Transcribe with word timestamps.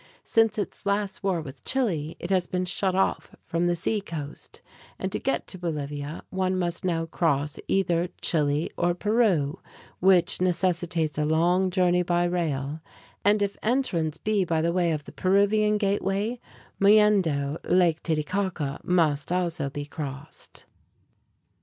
Since 0.23 0.57
its 0.57 0.87
last 0.87 1.21
war 1.23 1.41
with 1.41 1.63
Chile, 1.63 2.15
it 2.19 2.31
has 2.31 2.47
been 2.47 2.65
shut 2.65 2.95
off 2.95 3.35
from 3.45 3.67
the 3.67 3.75
sea 3.75 4.01
coast; 4.01 4.59
and 4.97 5.11
to 5.11 5.19
get 5.19 5.45
to 5.45 5.59
Bolivia 5.59 6.23
one 6.31 6.57
must 6.57 6.83
now 6.83 7.05
cross 7.05 7.59
either 7.67 8.09
Chile 8.19 8.71
or 8.79 8.95
Peru, 8.95 9.59
which 9.99 10.41
necessitates 10.41 11.19
a 11.19 11.25
long 11.25 11.69
journey 11.69 12.01
by 12.01 12.23
rail; 12.23 12.79
and 13.23 13.43
if 13.43 13.53
the 13.53 13.65
entrance 13.67 14.17
be 14.17 14.43
by 14.43 14.67
way 14.71 14.91
of 14.91 15.03
the 15.03 15.11
Peruvian 15.11 15.77
gateway, 15.77 16.39
Mollendo, 16.79 17.57
Lake 17.65 18.01
Titicaca 18.01 18.79
must 18.83 19.31
also 19.31 19.69
be 19.69 19.85
crossed. 19.85 20.65